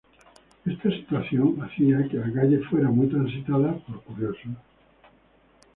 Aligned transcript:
Esta 0.65 0.89
situación 0.89 1.61
hacía 1.61 2.09
que 2.09 2.17
la 2.17 2.33
calle 2.33 2.57
fuera 2.63 2.89
muy 2.89 3.05
transitada 3.05 3.75
por 3.85 4.01
curiosos. 4.01 4.55